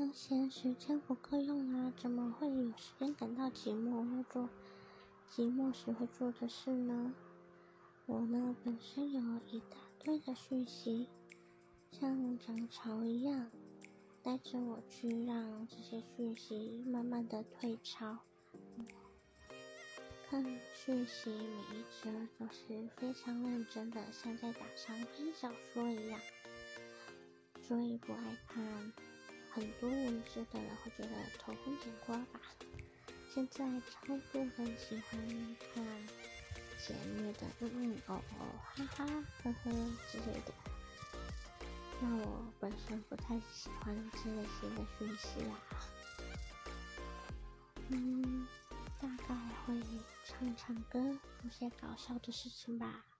[0.00, 4.48] 当嫌时间不够用啊，怎么会有时间感到寂寞，要做
[5.30, 7.12] 寂寞时会做的事呢？
[8.06, 9.20] 我呢，本身有
[9.50, 11.06] 一大堆的讯息，
[11.92, 13.50] 像涨潮一样，
[14.22, 18.20] 带着我去让这些讯息慢慢的退潮。
[20.30, 20.42] 看
[20.74, 26.18] 讯息每一则都是非常认真的，像在打长篇小说一样，
[27.60, 28.92] 所以不爱看
[29.52, 32.40] 很多文字的人会觉得头昏眼花吧。
[33.32, 35.84] 现在超多人喜欢看。
[36.82, 38.40] 简略的嗯嗯哦哦
[38.74, 39.04] 哈哈
[39.42, 39.70] 呵呵
[40.10, 40.54] 之类的，
[42.00, 45.60] 那我本身不太喜欢这类型的讯息啊，
[47.90, 48.46] 嗯，
[48.98, 49.34] 大概
[49.66, 49.78] 会
[50.24, 50.98] 唱唱歌，
[51.42, 53.04] 做些搞笑的事情吧。